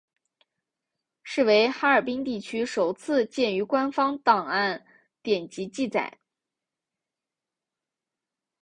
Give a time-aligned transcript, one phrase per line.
[1.21, 4.83] 是为哈尔滨地区首次见于官方档案
[5.21, 6.17] 典籍记载。